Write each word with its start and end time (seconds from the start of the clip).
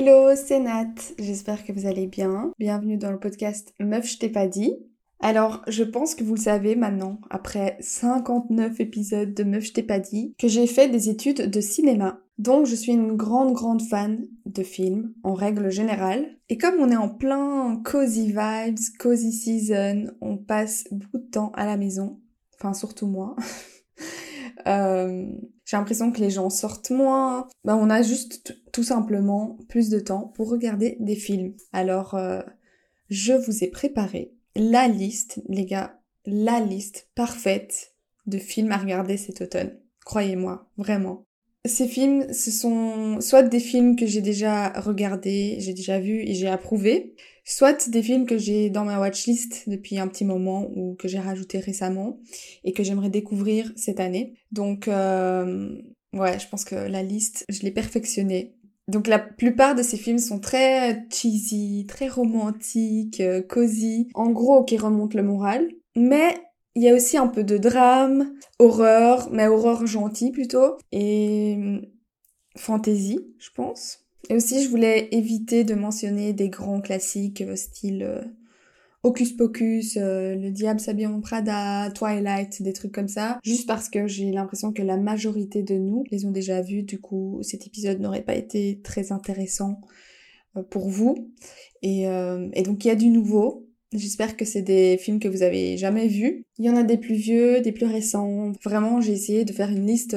Hello, 0.00 0.32
c'est 0.36 0.60
Nat. 0.60 0.94
J'espère 1.18 1.64
que 1.64 1.72
vous 1.72 1.84
allez 1.84 2.06
bien. 2.06 2.52
Bienvenue 2.56 2.98
dans 2.98 3.10
le 3.10 3.18
podcast 3.18 3.74
Meuf, 3.80 4.06
je 4.06 4.18
t'ai 4.18 4.28
pas 4.28 4.46
dit. 4.46 4.72
Alors, 5.18 5.64
je 5.66 5.82
pense 5.82 6.14
que 6.14 6.22
vous 6.22 6.36
le 6.36 6.40
savez 6.40 6.76
maintenant, 6.76 7.20
après 7.30 7.76
59 7.80 8.78
épisodes 8.78 9.34
de 9.34 9.42
Meuf, 9.42 9.64
je 9.64 9.72
t'ai 9.72 9.82
pas 9.82 9.98
dit, 9.98 10.36
que 10.38 10.46
j'ai 10.46 10.68
fait 10.68 10.88
des 10.88 11.08
études 11.08 11.50
de 11.50 11.60
cinéma. 11.60 12.20
Donc, 12.38 12.66
je 12.66 12.76
suis 12.76 12.92
une 12.92 13.16
grande, 13.16 13.54
grande 13.54 13.82
fan 13.82 14.24
de 14.46 14.62
films, 14.62 15.14
en 15.24 15.34
règle 15.34 15.68
générale. 15.68 16.28
Et 16.48 16.58
comme 16.58 16.78
on 16.78 16.92
est 16.92 16.96
en 16.96 17.08
plein 17.08 17.82
cozy 17.84 18.28
vibes, 18.28 18.78
cozy 19.00 19.32
season, 19.32 20.12
on 20.20 20.36
passe 20.36 20.84
beaucoup 20.92 21.18
de 21.18 21.28
temps 21.28 21.50
à 21.56 21.66
la 21.66 21.76
maison. 21.76 22.20
Enfin, 22.54 22.72
surtout 22.72 23.08
moi. 23.08 23.34
Euh, 24.66 25.26
j'ai 25.68 25.76
l'impression 25.76 26.10
que 26.10 26.20
les 26.20 26.30
gens 26.30 26.48
sortent 26.48 26.90
moins. 26.90 27.46
Ben, 27.64 27.76
on 27.76 27.90
a 27.90 28.00
juste 28.00 28.56
tout 28.72 28.82
simplement 28.82 29.58
plus 29.68 29.90
de 29.90 30.00
temps 30.00 30.32
pour 30.34 30.48
regarder 30.48 30.96
des 30.98 31.14
films. 31.14 31.52
Alors, 31.74 32.14
euh, 32.14 32.40
je 33.10 33.34
vous 33.34 33.62
ai 33.62 33.68
préparé 33.68 34.32
la 34.56 34.88
liste, 34.88 35.42
les 35.46 35.66
gars, 35.66 36.00
la 36.24 36.60
liste 36.60 37.10
parfaite 37.14 37.92
de 38.26 38.38
films 38.38 38.72
à 38.72 38.78
regarder 38.78 39.18
cet 39.18 39.42
automne. 39.42 39.78
Croyez-moi, 40.06 40.70
vraiment. 40.78 41.26
Ces 41.66 41.86
films, 41.86 42.32
ce 42.32 42.50
sont 42.50 43.20
soit 43.20 43.42
des 43.42 43.60
films 43.60 43.94
que 43.94 44.06
j'ai 44.06 44.22
déjà 44.22 44.70
regardés, 44.70 45.56
j'ai 45.58 45.74
déjà 45.74 46.00
vus 46.00 46.22
et 46.22 46.32
j'ai 46.32 46.48
approuvé, 46.48 47.14
soit 47.48 47.88
des 47.88 48.02
films 48.02 48.26
que 48.26 48.36
j'ai 48.36 48.68
dans 48.68 48.84
ma 48.84 49.00
watchlist 49.00 49.68
depuis 49.68 49.98
un 49.98 50.06
petit 50.06 50.26
moment 50.26 50.70
ou 50.76 50.94
que 50.96 51.08
j'ai 51.08 51.18
rajouté 51.18 51.58
récemment 51.58 52.20
et 52.62 52.72
que 52.72 52.82
j'aimerais 52.82 53.08
découvrir 53.08 53.72
cette 53.74 54.00
année. 54.00 54.34
Donc 54.52 54.86
euh, 54.86 55.76
ouais, 56.12 56.38
je 56.38 56.46
pense 56.48 56.64
que 56.64 56.74
la 56.74 57.02
liste, 57.02 57.46
je 57.48 57.62
l'ai 57.62 57.70
perfectionnée. 57.70 58.54
Donc 58.86 59.06
la 59.06 59.18
plupart 59.18 59.74
de 59.74 59.82
ces 59.82 59.96
films 59.96 60.18
sont 60.18 60.40
très 60.40 61.06
cheesy, 61.10 61.86
très 61.88 62.08
romantiques, 62.08 63.20
euh, 63.20 63.40
cosy, 63.42 64.08
en 64.14 64.30
gros 64.30 64.64
qui 64.64 64.76
remontent 64.76 65.16
le 65.16 65.24
moral. 65.24 65.68
Mais 65.96 66.34
il 66.74 66.82
y 66.82 66.88
a 66.90 66.94
aussi 66.94 67.16
un 67.16 67.28
peu 67.28 67.44
de 67.44 67.56
drame, 67.56 68.34
horreur, 68.58 69.30
mais 69.32 69.46
horreur 69.46 69.86
gentille 69.86 70.30
plutôt, 70.30 70.76
et 70.92 71.56
euh, 71.58 71.80
fantasy, 72.56 73.18
je 73.38 73.50
pense. 73.54 74.07
Et 74.30 74.34
aussi, 74.34 74.62
je 74.62 74.68
voulais 74.68 75.08
éviter 75.12 75.64
de 75.64 75.74
mentionner 75.74 76.32
des 76.32 76.48
grands 76.48 76.80
classiques 76.80 77.40
euh, 77.40 77.56
style 77.56 78.02
euh, 78.02 78.20
Hocus 79.02 79.32
Pocus, 79.32 79.96
euh, 79.96 80.34
Le 80.34 80.50
Diable 80.50 80.80
s'habille 80.80 81.08
Prada, 81.22 81.90
Twilight, 81.92 82.62
des 82.62 82.72
trucs 82.72 82.92
comme 82.92 83.08
ça, 83.08 83.38
juste 83.44 83.66
parce 83.66 83.88
que 83.88 84.06
j'ai 84.06 84.30
l'impression 84.32 84.72
que 84.72 84.82
la 84.82 84.96
majorité 84.96 85.62
de 85.62 85.74
nous 85.74 86.04
les 86.10 86.26
ont 86.26 86.32
déjà 86.32 86.60
vus, 86.60 86.82
du 86.82 87.00
coup 87.00 87.38
cet 87.42 87.66
épisode 87.66 88.00
n'aurait 88.00 88.24
pas 88.24 88.34
été 88.34 88.80
très 88.82 89.12
intéressant 89.12 89.80
pour 90.70 90.88
vous. 90.88 91.32
Et, 91.82 92.02
et 92.02 92.62
donc 92.64 92.84
il 92.84 92.88
y 92.88 92.90
a 92.90 92.96
du 92.96 93.08
nouveau, 93.08 93.68
J'espère 93.92 94.36
que 94.36 94.44
c'est 94.44 94.60
des 94.60 94.98
films 94.98 95.18
que 95.18 95.28
vous 95.28 95.42
avez 95.42 95.78
jamais 95.78 96.08
vus. 96.08 96.44
Il 96.58 96.66
y 96.66 96.68
en 96.68 96.76
a 96.76 96.82
des 96.82 96.98
plus 96.98 97.14
vieux, 97.14 97.62
des 97.62 97.72
plus 97.72 97.86
récents. 97.86 98.52
Vraiment, 98.62 99.00
j'ai 99.00 99.12
essayé 99.12 99.46
de 99.46 99.52
faire 99.52 99.70
une 99.70 99.86
liste 99.86 100.14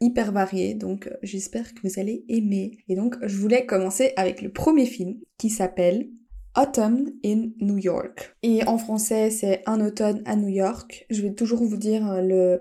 hyper 0.00 0.32
varié, 0.32 0.74
donc 0.74 1.06
euh, 1.06 1.16
j'espère 1.22 1.74
que 1.74 1.80
vous 1.84 1.98
allez 1.98 2.24
aimer. 2.28 2.78
Et 2.88 2.94
donc 2.94 3.16
je 3.22 3.36
voulais 3.36 3.66
commencer 3.66 4.12
avec 4.16 4.42
le 4.42 4.50
premier 4.50 4.86
film 4.86 5.16
qui 5.38 5.50
s'appelle 5.50 6.08
Autumn 6.56 7.10
in 7.24 7.50
New 7.60 7.78
York. 7.78 8.36
Et 8.42 8.64
en 8.66 8.78
français 8.78 9.30
c'est 9.30 9.62
Un 9.66 9.84
automne 9.84 10.22
à 10.24 10.36
New 10.36 10.48
York. 10.48 11.06
Je 11.10 11.22
vais 11.22 11.32
toujours 11.32 11.62
vous 11.62 11.76
dire 11.76 12.10
euh, 12.10 12.20
le 12.20 12.60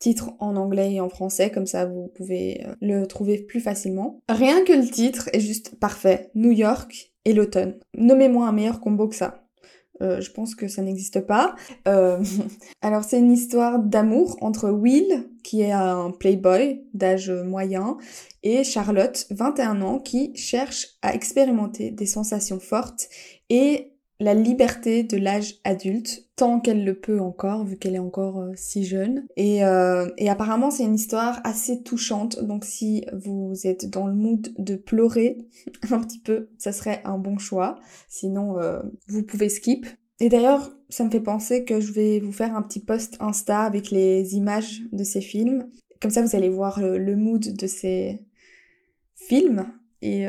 titre 0.00 0.30
en 0.38 0.54
anglais 0.56 0.94
et 0.94 1.00
en 1.00 1.08
français, 1.08 1.50
comme 1.50 1.66
ça 1.66 1.84
vous 1.84 2.08
pouvez 2.14 2.64
euh, 2.66 2.74
le 2.80 3.06
trouver 3.06 3.38
plus 3.38 3.60
facilement. 3.60 4.20
Rien 4.28 4.64
que 4.64 4.72
le 4.72 4.88
titre 4.88 5.28
est 5.32 5.40
juste 5.40 5.78
parfait. 5.78 6.30
New 6.34 6.52
York 6.52 7.12
et 7.24 7.32
l'automne. 7.32 7.78
Nommez-moi 7.96 8.46
un 8.46 8.52
meilleur 8.52 8.80
combo 8.80 9.08
que 9.08 9.16
ça. 9.16 9.47
Euh, 10.00 10.20
je 10.20 10.30
pense 10.30 10.54
que 10.54 10.68
ça 10.68 10.82
n'existe 10.82 11.20
pas. 11.20 11.54
Euh, 11.86 12.22
alors 12.82 13.04
c'est 13.04 13.18
une 13.18 13.32
histoire 13.32 13.78
d'amour 13.78 14.36
entre 14.40 14.70
Will, 14.70 15.28
qui 15.42 15.62
est 15.62 15.72
un 15.72 16.10
playboy 16.10 16.82
d'âge 16.94 17.30
moyen, 17.30 17.96
et 18.42 18.64
Charlotte, 18.64 19.26
21 19.30 19.82
ans, 19.82 19.98
qui 19.98 20.36
cherche 20.36 20.98
à 21.02 21.14
expérimenter 21.14 21.90
des 21.90 22.06
sensations 22.06 22.60
fortes 22.60 23.08
et 23.50 23.92
la 24.20 24.34
liberté 24.34 25.02
de 25.02 25.16
l'âge 25.16 25.56
adulte, 25.64 26.27
tant 26.38 26.60
qu'elle 26.60 26.84
le 26.84 26.94
peut 26.94 27.20
encore, 27.20 27.64
vu 27.64 27.76
qu'elle 27.76 27.96
est 27.96 27.98
encore 27.98 28.38
euh, 28.38 28.52
si 28.54 28.84
jeune. 28.84 29.26
Et, 29.36 29.64
euh, 29.64 30.08
et 30.16 30.30
apparemment, 30.30 30.70
c'est 30.70 30.84
une 30.84 30.94
histoire 30.94 31.40
assez 31.42 31.82
touchante, 31.82 32.42
donc 32.44 32.64
si 32.64 33.04
vous 33.12 33.54
êtes 33.64 33.90
dans 33.90 34.06
le 34.06 34.14
mood 34.14 34.54
de 34.56 34.76
pleurer 34.76 35.38
un 35.90 36.00
petit 36.00 36.20
peu, 36.20 36.48
ça 36.56 36.70
serait 36.70 37.02
un 37.04 37.18
bon 37.18 37.38
choix. 37.38 37.80
Sinon, 38.08 38.58
euh, 38.60 38.80
vous 39.08 39.24
pouvez 39.24 39.48
skip. 39.48 39.84
Et 40.20 40.28
d'ailleurs, 40.28 40.70
ça 40.88 41.04
me 41.04 41.10
fait 41.10 41.20
penser 41.20 41.64
que 41.64 41.80
je 41.80 41.92
vais 41.92 42.20
vous 42.20 42.32
faire 42.32 42.56
un 42.56 42.62
petit 42.62 42.80
post 42.80 43.16
Insta 43.18 43.62
avec 43.62 43.90
les 43.90 44.36
images 44.36 44.82
de 44.92 45.02
ces 45.02 45.20
films. 45.20 45.68
Comme 46.00 46.12
ça, 46.12 46.22
vous 46.22 46.36
allez 46.36 46.48
voir 46.48 46.80
le, 46.80 46.98
le 46.98 47.16
mood 47.16 47.56
de 47.56 47.66
ces 47.66 48.24
films. 49.16 49.66
Et 50.02 50.26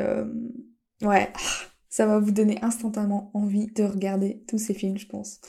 ouais 1.02 1.32
ça 1.88 2.06
va 2.06 2.18
vous 2.18 2.32
donner 2.32 2.58
instantanément 2.62 3.30
envie 3.34 3.66
de 3.68 3.84
regarder 3.84 4.42
tous 4.48 4.58
ces 4.58 4.74
films, 4.74 4.98
je 4.98 5.06
pense. 5.06 5.40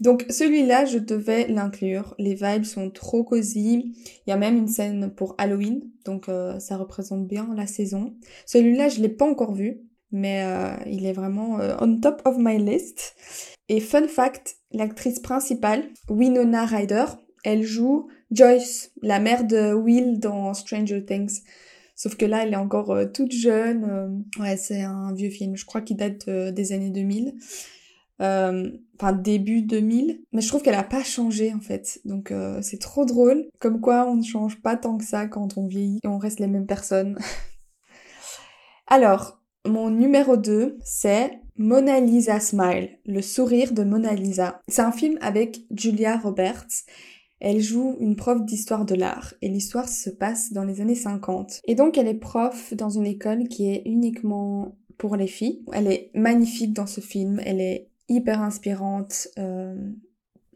Donc 0.00 0.26
celui-là, 0.28 0.84
je 0.84 0.98
devais 0.98 1.46
l'inclure. 1.48 2.14
Les 2.18 2.34
vibes 2.34 2.64
sont 2.64 2.90
trop 2.90 3.24
cosy. 3.24 3.94
Il 4.26 4.30
y 4.30 4.32
a 4.32 4.36
même 4.36 4.56
une 4.56 4.68
scène 4.68 5.10
pour 5.10 5.34
Halloween, 5.38 5.82
donc 6.04 6.28
euh, 6.28 6.58
ça 6.58 6.76
représente 6.76 7.26
bien 7.26 7.48
la 7.56 7.66
saison. 7.66 8.14
Celui-là, 8.44 8.88
je 8.88 9.00
l'ai 9.00 9.08
pas 9.08 9.26
encore 9.26 9.54
vu, 9.54 9.80
mais 10.12 10.42
euh, 10.44 10.76
il 10.86 11.06
est 11.06 11.12
vraiment 11.12 11.60
euh, 11.60 11.74
on 11.80 11.98
top 11.98 12.22
of 12.24 12.36
my 12.38 12.58
list. 12.58 13.14
Et 13.68 13.80
fun 13.80 14.06
fact, 14.06 14.56
l'actrice 14.70 15.20
principale, 15.20 15.84
Winona 16.08 16.66
Ryder, 16.66 17.06
elle 17.42 17.62
joue 17.62 18.08
Joyce, 18.30 18.92
la 19.02 19.18
mère 19.18 19.44
de 19.44 19.72
Will 19.72 20.20
dans 20.20 20.52
Stranger 20.52 21.04
Things. 21.04 21.40
Sauf 21.94 22.16
que 22.16 22.26
là, 22.26 22.42
elle 22.42 22.52
est 22.52 22.56
encore 22.56 22.94
toute 23.14 23.32
jeune. 23.32 24.22
Ouais, 24.38 24.58
c'est 24.58 24.82
un 24.82 25.14
vieux 25.14 25.30
film. 25.30 25.56
Je 25.56 25.64
crois 25.64 25.80
qu'il 25.80 25.96
date 25.96 26.28
des 26.28 26.72
années 26.72 26.90
2000. 26.90 27.36
Enfin, 28.18 29.12
début 29.12 29.62
2000. 29.62 30.22
Mais 30.32 30.40
je 30.40 30.48
trouve 30.48 30.62
qu'elle 30.62 30.74
a 30.74 30.82
pas 30.82 31.02
changé, 31.02 31.52
en 31.52 31.60
fait. 31.60 32.00
Donc, 32.04 32.32
c'est 32.62 32.80
trop 32.80 33.04
drôle. 33.04 33.46
Comme 33.58 33.80
quoi, 33.80 34.06
on 34.08 34.16
ne 34.16 34.22
change 34.22 34.60
pas 34.60 34.76
tant 34.76 34.96
que 34.96 35.04
ça 35.04 35.26
quand 35.26 35.58
on 35.58 35.66
vieillit. 35.66 36.00
Et 36.04 36.08
on 36.08 36.18
reste 36.18 36.40
les 36.40 36.46
mêmes 36.46 36.66
personnes. 36.66 37.18
Alors, 38.86 39.40
mon 39.66 39.90
numéro 39.90 40.36
2, 40.36 40.78
c'est 40.84 41.32
Mona 41.56 42.00
Lisa 42.00 42.38
Smile, 42.38 42.98
le 43.04 43.20
sourire 43.20 43.72
de 43.72 43.82
Mona 43.82 44.14
Lisa. 44.14 44.60
C'est 44.68 44.82
un 44.82 44.92
film 44.92 45.18
avec 45.20 45.60
Julia 45.70 46.18
Roberts 46.18 46.84
elle 47.40 47.60
joue 47.60 47.96
une 48.00 48.16
prof 48.16 48.44
d'histoire 48.44 48.84
de 48.84 48.94
l'art 48.94 49.34
et 49.42 49.48
l'histoire 49.48 49.88
se 49.88 50.10
passe 50.10 50.52
dans 50.52 50.64
les 50.64 50.80
années 50.80 50.94
50. 50.94 51.60
Et 51.66 51.74
donc 51.74 51.98
elle 51.98 52.08
est 52.08 52.14
prof 52.14 52.72
dans 52.74 52.90
une 52.90 53.06
école 53.06 53.48
qui 53.48 53.68
est 53.68 53.82
uniquement 53.84 54.76
pour 54.96 55.16
les 55.16 55.26
filles. 55.26 55.62
Elle 55.72 55.86
est 55.88 56.10
magnifique 56.14 56.72
dans 56.72 56.86
ce 56.86 57.00
film, 57.00 57.40
elle 57.44 57.60
est 57.60 57.90
hyper 58.08 58.42
inspirante 58.42 59.28
euh, 59.38 59.74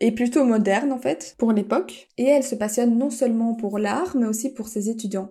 et 0.01 0.13
plutôt 0.13 0.45
moderne 0.45 0.93
en 0.93 0.99
fait 0.99 1.35
pour 1.39 1.53
l'époque. 1.53 2.09
Et 2.19 2.25
elle 2.25 2.43
se 2.43 2.55
passionne 2.55 2.97
non 2.97 3.11
seulement 3.11 3.55
pour 3.55 3.79
l'art 3.79 4.17
mais 4.17 4.27
aussi 4.27 4.53
pour 4.53 4.69
ses 4.69 4.89
étudiants. 4.89 5.29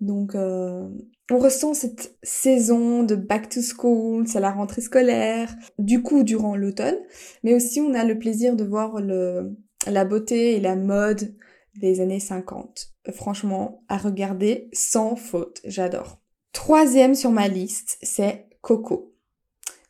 Donc 0.00 0.34
euh, 0.34 0.88
on 1.30 1.38
ressent 1.38 1.74
cette 1.74 2.16
saison 2.22 3.02
de 3.04 3.14
back 3.14 3.48
to 3.48 3.60
school, 3.62 4.26
c'est 4.26 4.40
la 4.40 4.50
rentrée 4.50 4.80
scolaire, 4.80 5.54
du 5.78 6.02
coup 6.02 6.24
durant 6.24 6.56
l'automne, 6.56 6.98
mais 7.44 7.54
aussi 7.54 7.80
on 7.80 7.94
a 7.94 8.04
le 8.04 8.18
plaisir 8.18 8.56
de 8.56 8.64
voir 8.64 9.00
le, 9.00 9.56
la 9.86 10.04
beauté 10.04 10.56
et 10.56 10.60
la 10.60 10.74
mode 10.76 11.34
des 11.76 12.00
années 12.00 12.20
50. 12.20 12.88
Franchement, 13.12 13.84
à 13.88 13.96
regarder 13.96 14.68
sans 14.72 15.16
faute, 15.16 15.60
j'adore. 15.64 16.18
Troisième 16.52 17.14
sur 17.14 17.30
ma 17.30 17.48
liste, 17.48 17.98
c'est 18.02 18.46
Coco. 18.60 19.14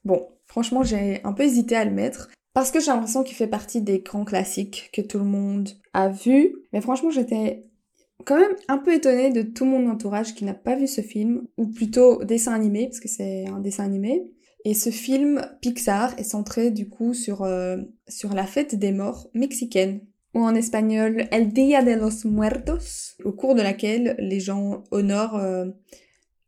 Bon, 0.05 0.29
franchement, 0.51 0.83
j'ai 0.83 1.23
un 1.23 1.33
peu 1.33 1.45
hésité 1.45 1.77
à 1.77 1.85
le 1.85 1.93
mettre 1.93 2.29
parce 2.53 2.73
que 2.73 2.81
j'ai 2.81 2.89
l'impression 2.89 3.23
qu'il 3.23 3.37
fait 3.37 3.47
partie 3.47 3.81
des 3.81 4.01
grands 4.01 4.25
classiques 4.25 4.91
que 4.93 5.01
tout 5.01 5.19
le 5.19 5.25
monde 5.25 5.71
a 5.93 6.09
vu. 6.09 6.57
Mais 6.73 6.81
franchement, 6.81 7.11
j'étais 7.11 7.67
quand 8.25 8.37
même 8.37 8.57
un 8.67 8.79
peu 8.79 8.93
étonnée 8.93 9.31
de 9.31 9.43
tout 9.43 9.65
mon 9.65 9.89
entourage 9.89 10.35
qui 10.35 10.45
n'a 10.45 10.55
pas 10.55 10.75
vu 10.75 10.89
ce 10.89 11.03
film, 11.03 11.47
ou 11.57 11.69
plutôt 11.69 12.25
dessin 12.25 12.53
animé, 12.53 12.87
parce 12.87 12.99
que 12.99 13.09
c'est 13.09 13.47
un 13.47 13.61
dessin 13.61 13.85
animé. 13.85 14.25
Et 14.65 14.75
ce 14.75 14.91
film 14.91 15.41
Pixar 15.63 16.19
est 16.19 16.25
centré 16.25 16.71
du 16.71 16.89
coup 16.89 17.15
sur, 17.15 17.43
euh, 17.43 17.79
sur 18.09 18.35
la 18.35 18.45
fête 18.45 18.75
des 18.75 18.93
morts 18.93 19.31
mexicaine, 19.33 20.01
ou 20.35 20.41
en 20.41 20.57
espagnol 20.57 21.29
El 21.31 21.53
Día 21.53 21.83
de 21.85 21.93
los 21.93 22.29
Muertos, 22.29 23.15
au 23.25 23.33
cours 23.33 23.55
de 23.55 23.63
laquelle 23.63 24.17
les 24.19 24.41
gens 24.41 24.83
honorent 24.91 25.37
euh, 25.37 25.67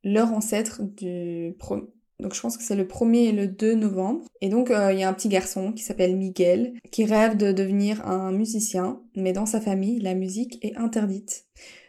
leur 0.02 0.32
ancêtre 0.32 0.82
du... 0.82 1.54
Donc 2.22 2.34
je 2.34 2.40
pense 2.40 2.56
que 2.56 2.62
c'est 2.62 2.76
le 2.76 2.84
1er 2.84 3.28
et 3.28 3.32
le 3.32 3.48
2 3.48 3.74
novembre. 3.74 4.24
Et 4.40 4.48
donc 4.48 4.70
euh, 4.70 4.92
il 4.92 5.00
y 5.00 5.02
a 5.02 5.08
un 5.08 5.12
petit 5.12 5.28
garçon 5.28 5.72
qui 5.72 5.82
s'appelle 5.82 6.16
Miguel, 6.16 6.74
qui 6.90 7.04
rêve 7.04 7.36
de 7.36 7.52
devenir 7.52 8.06
un 8.06 8.32
musicien, 8.32 9.02
mais 9.16 9.32
dans 9.32 9.46
sa 9.46 9.60
famille, 9.60 10.00
la 10.00 10.14
musique 10.14 10.58
est 10.64 10.76
interdite. 10.76 11.46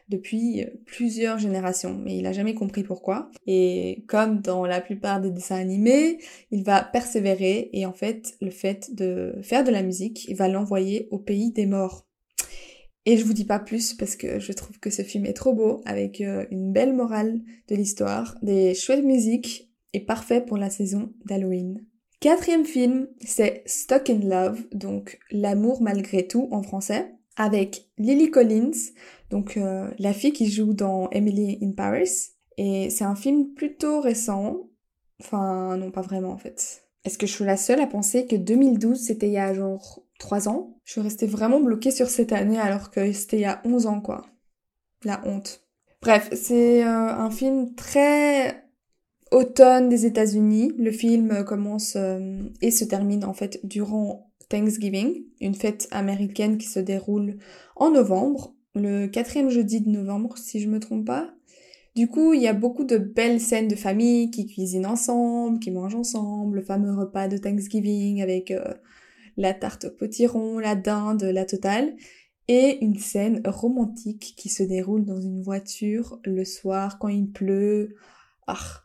depuis 0.10 0.66
plusieurs 0.86 1.40
générations, 1.40 1.98
mais 2.04 2.18
il 2.18 2.28
a 2.28 2.34
jamais 2.34 2.54
compris 2.54 2.84
pourquoi. 2.84 3.32
Et 3.48 4.04
comme 4.08 4.42
dans 4.42 4.66
la 4.66 4.82
plupart 4.82 5.22
des 5.22 5.32
dessins 5.32 5.56
animés, 5.56 6.20
il 6.52 6.64
va 6.64 6.84
persévérer 6.84 7.70
et 7.74 7.86
en 7.86 7.94
fait, 7.94 8.36
le 8.42 8.52
fait 8.52 8.94
de 8.94 9.36
faire 9.42 9.64
de 9.64 9.72
la 9.72 9.82
musique, 9.82 10.26
il 10.28 10.36
va 10.36 10.50
l'envoyer 10.50 11.08
au 11.12 11.20
pays 11.20 11.52
des 11.52 11.66
morts. 11.66 12.06
Et 13.06 13.18
je 13.18 13.26
vous 13.26 13.34
dis 13.34 13.46
pas 13.46 13.60
plus 13.60 13.94
parce 13.94 14.16
que 14.16 14.40
je 14.40 14.54
trouve 14.54 14.80
que 14.80 14.90
ce 14.90 15.02
film 15.02 15.26
est 15.26 15.34
trop 15.34 15.54
beau, 15.54 15.82
avec 15.86 16.22
euh, 16.22 16.46
une 16.52 16.72
belle 16.72 16.94
morale 16.94 17.42
de 17.68 17.76
l'histoire, 17.76 18.36
des 18.42 18.74
chouettes 18.76 19.04
musiques 19.04 19.73
et 19.94 20.02
parfait 20.02 20.42
pour 20.42 20.58
la 20.58 20.70
saison 20.70 21.14
d'Halloween. 21.26 21.86
Quatrième 22.20 22.66
film, 22.66 23.08
c'est 23.20 23.64
Stuck 23.66 24.10
in 24.10 24.20
Love, 24.20 24.64
donc 24.72 25.20
L'amour 25.32 25.82
malgré 25.82 26.26
tout 26.28 26.48
en 26.52 26.64
français, 26.64 27.14
avec 27.36 27.90
Lily 27.98 28.32
Collins, 28.32 28.72
donc 29.30 29.58
euh, 29.58 29.92
la 30.00 30.14
fille 30.14 30.34
qui 30.34 30.50
joue 30.50 30.74
dans 30.74 31.10
Emily 31.10 31.60
in 31.62 31.72
Paris. 31.72 32.30
Et 32.58 32.90
c'est 32.90 33.04
un 33.04 33.16
film 33.16 33.54
plutôt 33.54 34.00
récent. 34.00 34.70
Enfin, 35.20 35.76
non, 35.78 35.92
pas 35.92 36.02
vraiment 36.02 36.32
en 36.32 36.38
fait. 36.38 36.84
Est-ce 37.04 37.18
que 37.18 37.28
je 37.28 37.34
suis 37.34 37.44
la 37.46 37.58
seule 37.58 37.82
à 37.82 37.88
penser 37.88 38.26
que 38.26 38.36
2012, 38.36 38.98
c'était 38.98 39.28
il 39.28 39.34
y 39.34 39.38
a 39.38 39.54
genre 39.54 40.02
3 40.20 40.48
ans? 40.48 40.78
Je 40.86 40.94
suis 40.94 41.02
restée 41.02 41.28
vraiment 41.28 41.60
bloquée 41.60 41.92
sur 41.92 42.08
cette 42.08 42.32
année 42.32 42.60
alors 42.60 42.92
que 42.92 43.12
c'était 43.12 43.38
il 43.38 43.42
y 43.42 43.46
a 43.46 43.62
11 43.66 43.88
ans, 43.88 44.02
quoi. 44.02 44.26
La 45.04 45.22
honte. 45.26 45.62
Bref, 46.02 46.30
c'est 46.34 46.84
euh, 46.84 46.88
un 46.88 47.32
film 47.32 47.76
très 47.76 48.64
automne 49.34 49.90
des 49.90 50.06
États-Unis. 50.06 50.72
Le 50.78 50.92
film 50.92 51.44
commence 51.44 51.96
euh, 51.98 52.38
et 52.62 52.72
se 52.72 52.86
termine 52.86 53.26
en 53.26 53.34
fait 53.34 53.60
durant 53.66 54.32
Thanksgiving, 54.50 55.24
une 55.42 55.56
fête 55.56 55.88
américaine 55.92 56.58
qui 56.58 56.68
se 56.68 56.80
déroule 56.80 57.38
en 57.76 57.92
novembre, 57.92 58.56
le 58.76 59.08
quatrième 59.08 59.50
jeudi 59.50 59.82
de 59.82 59.90
novembre 59.90 60.38
si 60.38 60.60
je 60.60 60.70
me 60.70 60.80
trompe 60.80 61.06
pas. 61.06 61.34
Du 61.96 62.08
coup, 62.08 62.34
il 62.34 62.42
y 62.42 62.48
a 62.48 62.54
beaucoup 62.54 62.86
de 62.86 62.98
belles 62.98 63.40
scènes 63.40 63.68
de 63.68 63.76
famille 63.76 64.32
qui 64.32 64.48
cuisinent 64.48 64.86
ensemble, 64.86 65.60
qui 65.60 65.72
mangent 65.72 65.96
ensemble, 65.96 66.58
le 66.58 66.64
fameux 66.64 66.94
repas 66.94 67.28
de 67.28 67.38
Thanksgiving 67.38 68.22
avec 68.22 68.52
euh, 68.52 68.74
la 69.38 69.54
tarte 69.54 69.86
au 69.86 69.92
potiron, 69.92 70.60
la 70.60 70.76
dinde, 70.76 71.24
la 71.24 71.46
totale, 71.46 71.96
et 72.48 72.84
une 72.84 72.98
scène 72.98 73.42
romantique 73.46 74.34
qui 74.38 74.50
se 74.50 74.64
déroule 74.64 75.06
dans 75.06 75.22
une 75.22 75.42
voiture 75.42 76.20
le 76.26 76.46
soir 76.46 76.98
quand 77.00 77.10
il 77.10 77.32
pleut. 77.32 77.96
Ah, 78.48 78.83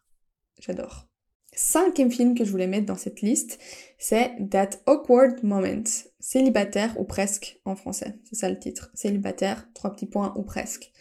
j'adore. 0.61 1.09
Cinquième 1.55 2.11
film 2.11 2.35
que 2.37 2.45
je 2.45 2.51
voulais 2.51 2.67
mettre 2.67 2.87
dans 2.87 2.97
cette 2.97 3.21
liste, 3.21 3.59
c'est 3.99 4.33
That 4.51 4.71
Awkward 4.87 5.43
Moment. 5.43 5.83
Célibataire 6.21 6.99
ou 7.01 7.05
presque 7.05 7.61
en 7.65 7.75
français. 7.75 8.19
C'est 8.25 8.37
ça 8.37 8.49
le 8.49 8.59
titre. 8.59 8.91
Célibataire, 8.95 9.69
trois 9.75 9.91
petits 9.93 10.07
points 10.07 10.35
ou 10.37 10.43
presque. 10.43 10.93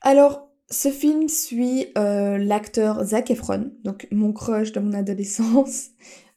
Alors, 0.00 0.48
ce 0.70 0.90
film 0.90 1.28
suit 1.28 1.86
euh, 1.98 2.38
l'acteur 2.38 3.04
Zac 3.04 3.30
Efron, 3.30 3.72
donc 3.84 4.06
mon 4.10 4.32
crush 4.32 4.72
de 4.72 4.80
mon 4.80 4.92
adolescence. 4.94 5.90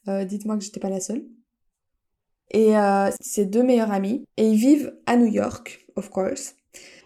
Euh, 0.08 0.24
dites-moi 0.24 0.56
que 0.56 0.64
j'étais 0.64 0.80
pas 0.80 0.90
la 0.90 1.00
seule. 1.00 1.24
Et 2.50 2.76
euh, 2.76 3.10
ses 3.20 3.44
deux 3.44 3.62
meilleurs 3.62 3.92
amis. 3.92 4.24
Et 4.36 4.48
ils 4.48 4.58
vivent 4.58 4.96
à 5.06 5.16
New 5.16 5.26
York, 5.26 5.86
of 5.96 6.10
course. 6.10 6.54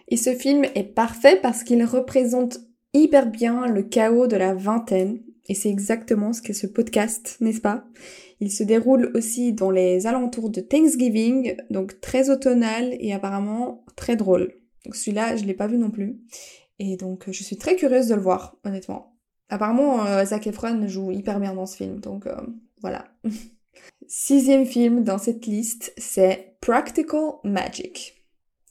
Et 0.09 0.17
ce 0.17 0.35
film 0.35 0.65
est 0.75 0.95
parfait 0.95 1.39
parce 1.41 1.63
qu'il 1.63 1.85
représente 1.85 2.59
hyper 2.93 3.27
bien 3.27 3.67
le 3.67 3.83
chaos 3.83 4.27
de 4.27 4.37
la 4.37 4.55
vingtaine. 4.55 5.23
Et 5.49 5.55
c'est 5.55 5.71
exactement 5.71 6.33
ce 6.33 6.43
qu'est 6.43 6.53
ce 6.53 6.67
podcast, 6.67 7.37
n'est-ce 7.41 7.61
pas? 7.61 7.85
Il 8.41 8.53
se 8.53 8.63
déroule 8.63 9.11
aussi 9.15 9.53
dans 9.53 9.71
les 9.71 10.07
alentours 10.07 10.49
de 10.49 10.61
Thanksgiving, 10.61 11.57
donc 11.71 12.01
très 12.01 12.31
automnal 12.31 12.97
et 13.01 13.13
apparemment 13.13 13.85
très 13.97 14.17
drôle. 14.17 14.55
Donc 14.85 14.95
celui-là, 14.95 15.37
je 15.37 15.45
l'ai 15.45 15.55
pas 15.55 15.67
vu 15.67 15.77
non 15.77 15.91
plus. 15.91 16.21
Et 16.79 16.97
donc 16.97 17.25
je 17.31 17.43
suis 17.43 17.57
très 17.57 17.77
curieuse 17.77 18.09
de 18.09 18.15
le 18.15 18.23
voir, 18.23 18.57
honnêtement. 18.65 19.17
Apparemment, 19.49 20.07
euh, 20.07 20.25
Zac 20.25 20.47
Efron 20.47 20.87
joue 20.87 21.11
hyper 21.11 21.41
bien 21.41 21.55
dans 21.55 21.67
ce 21.67 21.77
film, 21.77 22.01
donc 22.01 22.27
euh, 22.27 22.41
voilà. 22.81 23.07
Sixième 24.07 24.67
film 24.67 25.05
dans 25.05 25.19
cette 25.19 25.47
liste, 25.47 25.93
c'est 25.99 26.57
Practical 26.61 27.35
Magic. 27.45 28.15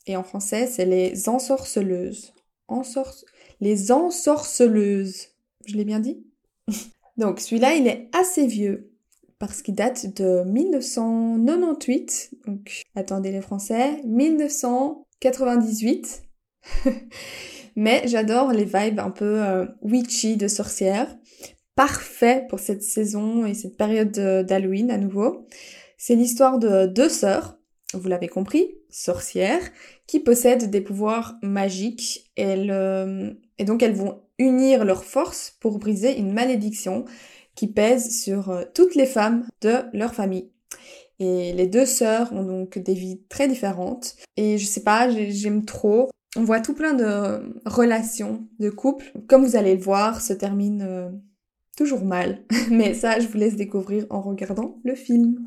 Et 0.08 0.16
en 0.16 0.24
français, 0.24 0.66
c'est 0.66 0.86
Les 0.86 1.30
Ensorceleuses. 1.30 2.34
Ensorce 2.68 3.26
les 3.60 3.92
ensorceleuses. 3.92 5.28
Je 5.66 5.76
l'ai 5.76 5.86
bien 5.86 6.00
dit? 6.00 6.24
Donc 7.18 7.40
celui-là, 7.40 7.76
il 7.76 7.88
est 7.88 8.10
assez 8.14 8.48
vieux 8.48 8.92
parce 9.40 9.62
qu'il 9.62 9.76
date 9.76 10.18
de 10.18 10.44
1998. 10.44 12.32
Donc 12.46 12.82
attendez 12.96 13.32
les 13.32 13.42
Français, 13.42 14.02
1998. 14.06 16.24
Mais 17.76 18.02
j'adore 18.06 18.52
les 18.52 18.66
vibes 18.66 19.00
un 19.00 19.12
peu 19.12 19.42
euh, 19.42 19.66
witchy 19.82 20.38
de 20.38 20.48
sorcière. 20.48 21.16
Parfait 21.76 22.46
pour 22.50 22.60
cette 22.60 22.84
saison 22.84 23.46
et 23.46 23.54
cette 23.54 23.78
période 23.78 24.12
d'Halloween 24.12 24.92
à 24.92 24.98
nouveau. 24.98 25.48
C'est 25.98 26.16
l'histoire 26.16 26.60
de 26.60 26.88
deux 26.88 27.10
sœurs, 27.10 27.58
vous 27.94 28.08
l'avez 28.08 28.28
compris, 28.28 28.76
sorcières, 28.90 29.62
qui 30.08 30.20
possèdent 30.20 30.70
des 30.70 30.82
pouvoirs 30.82 31.36
magiques. 31.42 32.30
Elles, 32.36 32.72
euh, 32.72 33.32
et 33.60 33.66
donc 33.66 33.84
elles 33.84 33.96
vont 33.96 34.22
unir 34.40 34.86
leurs 34.86 35.04
forces 35.04 35.56
pour 35.60 35.78
briser 35.78 36.18
une 36.18 36.34
malédiction 36.34 37.06
qui 37.56 37.68
pèse 37.68 38.22
sur 38.22 38.50
euh, 38.50 38.64
toutes 38.74 38.96
les 38.96 39.06
femmes 39.06 39.46
de 39.62 39.84
leur 39.94 40.16
famille. 40.16 40.50
Et 41.20 41.52
les 41.52 41.68
deux 41.68 41.86
sœurs 41.86 42.32
ont 42.32 42.44
donc 42.44 42.78
des 42.80 42.94
vies 42.94 43.22
très 43.28 43.50
différentes. 43.50 44.16
Et 44.38 44.58
je 44.58 44.66
sais 44.66 44.84
pas, 44.84 45.10
j'aime 45.10 45.66
trop. 45.66 46.10
On 46.38 46.44
voit 46.44 46.62
tout 46.62 46.74
plein 46.74 46.94
de 46.94 47.54
relations 47.66 48.48
de 48.60 48.70
couple. 48.70 49.12
Comme 49.28 49.44
vous 49.44 49.58
allez 49.58 49.76
le 49.76 49.82
voir, 49.82 50.22
se 50.22 50.32
termine 50.32 50.82
euh, 50.88 51.10
toujours 51.76 52.06
mal. 52.06 52.44
Mais 52.72 52.94
ça, 52.94 53.20
je 53.20 53.28
vous 53.28 53.38
laisse 53.38 53.58
découvrir 53.58 54.06
en 54.10 54.22
regardant 54.22 54.80
le 54.86 54.96
film. 54.96 55.46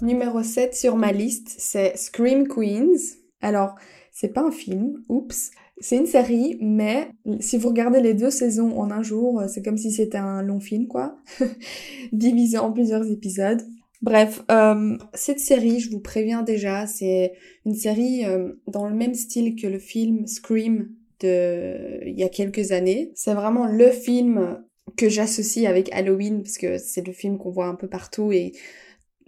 Numéro 0.00 0.42
7 0.42 0.74
sur 0.74 0.96
ma 0.96 1.10
liste, 1.10 1.54
c'est 1.58 1.96
Scream 1.96 2.46
Queens. 2.46 3.16
Alors, 3.40 3.74
c'est 4.12 4.32
pas 4.32 4.42
un 4.42 4.52
film, 4.52 5.02
oups. 5.08 5.50
C'est 5.80 5.96
une 5.96 6.06
série, 6.06 6.56
mais 6.60 7.08
si 7.40 7.56
vous 7.56 7.68
regardez 7.68 8.00
les 8.00 8.14
deux 8.14 8.30
saisons 8.30 8.78
en 8.78 8.90
un 8.90 9.02
jour, 9.02 9.42
c'est 9.48 9.64
comme 9.64 9.76
si 9.76 9.90
c'était 9.90 10.18
un 10.18 10.42
long 10.42 10.60
film, 10.60 10.86
quoi. 10.86 11.16
Divisé 12.12 12.58
en 12.58 12.72
plusieurs 12.72 13.10
épisodes. 13.10 13.62
Bref, 14.00 14.44
euh, 14.50 14.96
cette 15.14 15.40
série, 15.40 15.80
je 15.80 15.90
vous 15.90 16.00
préviens 16.00 16.42
déjà, 16.42 16.86
c'est 16.86 17.32
une 17.66 17.74
série 17.74 18.24
euh, 18.24 18.52
dans 18.68 18.88
le 18.88 18.94
même 18.94 19.14
style 19.14 19.60
que 19.60 19.66
le 19.66 19.80
film 19.80 20.26
Scream 20.28 20.90
de 21.20 22.04
il 22.06 22.16
y 22.16 22.22
a 22.22 22.28
quelques 22.28 22.70
années. 22.70 23.10
C'est 23.16 23.34
vraiment 23.34 23.66
le 23.66 23.90
film 23.90 24.62
que 24.96 25.08
j'associe 25.08 25.66
avec 25.66 25.92
Halloween 25.92 26.42
parce 26.42 26.58
que 26.58 26.78
c'est 26.78 27.04
le 27.04 27.12
film 27.12 27.38
qu'on 27.38 27.50
voit 27.50 27.66
un 27.66 27.74
peu 27.74 27.88
partout 27.88 28.32
et 28.32 28.52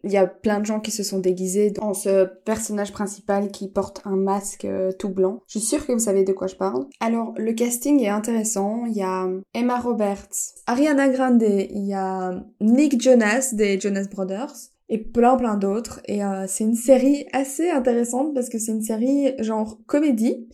il 0.04 0.12
y 0.12 0.16
a 0.16 0.26
plein 0.26 0.60
de 0.60 0.66
gens 0.66 0.80
qui 0.80 0.90
se 0.90 1.02
sont 1.02 1.18
déguisés 1.18 1.70
dans 1.70 1.94
ce 1.94 2.24
personnage 2.44 2.92
principal 2.92 3.50
qui 3.50 3.68
porte 3.68 4.00
un 4.04 4.16
masque 4.16 4.64
euh, 4.64 4.92
tout 4.92 5.10
blanc. 5.10 5.40
Je 5.46 5.58
suis 5.58 5.66
sûre 5.66 5.86
que 5.86 5.92
vous 5.92 5.98
savez 5.98 6.24
de 6.24 6.32
quoi 6.32 6.46
je 6.46 6.56
parle. 6.56 6.86
Alors, 7.00 7.34
le 7.36 7.52
casting 7.52 8.00
est 8.00 8.08
intéressant. 8.08 8.84
Il 8.86 8.96
y 8.96 9.02
a 9.02 9.28
Emma 9.54 9.78
Roberts, 9.78 10.54
Ariana 10.66 11.08
Grande, 11.08 11.42
il 11.42 11.86
y 11.86 11.94
a 11.94 12.42
Nick 12.60 13.00
Jonas 13.00 13.50
des 13.52 13.78
Jonas 13.80 14.06
Brothers 14.10 14.70
et 14.88 14.98
plein 14.98 15.36
plein 15.36 15.56
d'autres. 15.56 16.00
Et 16.06 16.24
euh, 16.24 16.46
c'est 16.48 16.64
une 16.64 16.74
série 16.74 17.26
assez 17.32 17.70
intéressante 17.70 18.34
parce 18.34 18.48
que 18.48 18.58
c'est 18.58 18.72
une 18.72 18.82
série 18.82 19.34
genre 19.38 19.78
comédie, 19.86 20.48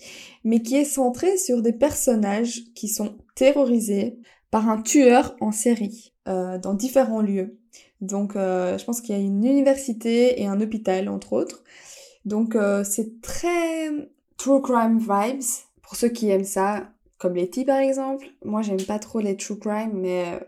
mais 0.44 0.60
qui 0.62 0.76
est 0.76 0.84
centrée 0.84 1.36
sur 1.38 1.62
des 1.62 1.72
personnages 1.72 2.62
qui 2.74 2.88
sont 2.88 3.16
terrorisés 3.34 4.18
par 4.50 4.68
un 4.68 4.80
tueur 4.80 5.36
en 5.40 5.52
série 5.52 6.14
euh, 6.28 6.58
dans 6.58 6.74
différents 6.74 7.22
lieux. 7.22 7.58
Donc 8.00 8.36
euh, 8.36 8.76
je 8.78 8.84
pense 8.84 9.00
qu'il 9.00 9.16
y 9.16 9.18
a 9.18 9.22
une 9.22 9.44
université 9.44 10.40
et 10.40 10.46
un 10.46 10.60
hôpital 10.60 11.08
entre 11.08 11.32
autres. 11.32 11.62
Donc 12.24 12.56
euh, 12.56 12.84
c'est 12.84 13.20
très 13.20 13.88
true 14.36 14.60
crime 14.60 14.98
vibes 14.98 15.44
pour 15.82 15.96
ceux 15.96 16.08
qui 16.08 16.28
aiment 16.28 16.44
ça, 16.44 16.90
comme 17.18 17.34
Letty 17.34 17.64
par 17.64 17.78
exemple. 17.78 18.26
Moi 18.44 18.62
j'aime 18.62 18.82
pas 18.82 18.98
trop 18.98 19.20
les 19.20 19.36
true 19.36 19.58
crime, 19.58 19.92
mais 19.94 20.24
euh, 20.26 20.40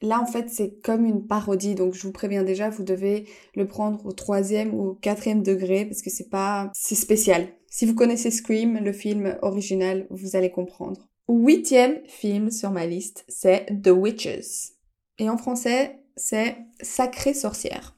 là 0.00 0.20
en 0.20 0.26
fait 0.26 0.48
c'est 0.48 0.80
comme 0.82 1.04
une 1.04 1.26
parodie. 1.26 1.74
Donc 1.74 1.94
je 1.94 2.02
vous 2.02 2.12
préviens 2.12 2.44
déjà, 2.44 2.70
vous 2.70 2.84
devez 2.84 3.26
le 3.54 3.66
prendre 3.66 4.04
au 4.06 4.12
troisième 4.12 4.74
ou 4.74 4.88
au 4.90 4.94
quatrième 4.94 5.42
degré 5.42 5.84
parce 5.84 6.02
que 6.02 6.10
c'est 6.10 6.30
pas, 6.30 6.70
c'est 6.74 6.94
spécial. 6.94 7.48
Si 7.68 7.86
vous 7.86 7.94
connaissez 7.94 8.30
Scream, 8.30 8.78
le 8.78 8.92
film 8.92 9.36
original, 9.42 10.06
vous 10.10 10.36
allez 10.36 10.50
comprendre. 10.50 11.08
Huitième 11.28 11.98
film 12.06 12.50
sur 12.50 12.70
ma 12.70 12.86
liste, 12.86 13.24
c'est 13.28 13.66
The 13.82 13.88
Witches. 13.88 14.74
Et 15.18 15.28
en 15.28 15.36
français, 15.36 16.03
c'est 16.16 16.56
Sacrée 16.80 17.34
sorcière. 17.34 17.96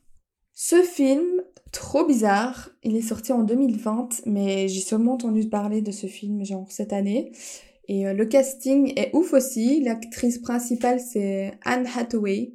Ce 0.52 0.82
film, 0.82 1.42
trop 1.73 2.06
bizarre, 2.06 2.70
il 2.82 2.96
est 2.96 3.02
sorti 3.02 3.32
en 3.32 3.42
2020, 3.42 4.23
mais 4.26 4.68
j'ai 4.68 4.80
seulement 4.80 5.14
entendu 5.14 5.49
parler 5.49 5.82
de 5.82 5.90
ce 5.90 6.06
film 6.06 6.44
genre 6.44 6.70
cette 6.70 6.92
année. 6.92 7.32
Et 7.88 8.06
euh, 8.06 8.14
le 8.14 8.25
casting 8.26 8.92
est 8.96 9.11
ouf 9.14 9.32
aussi. 9.32 9.82
L'actrice 9.82 10.38
principale 10.38 11.00
c'est 11.00 11.58
Anne 11.64 11.87
Hathaway. 11.94 12.52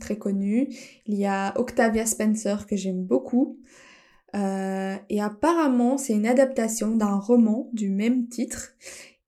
très 0.00 0.16
connue. 0.18 0.68
Il 1.06 1.14
y 1.14 1.26
a 1.26 1.58
Octavia 1.58 2.06
Spencer 2.06 2.66
que 2.66 2.76
j'aime 2.76 3.04
beaucoup. 3.04 3.58
et 4.34 5.20
apparemment, 5.20 5.96
c'est 5.98 6.12
une 6.12 6.26
adaptation 6.26 6.96
d'un 6.96 7.16
roman 7.16 7.68
du 7.72 7.90
même 7.90 8.28
titre. 8.28 8.74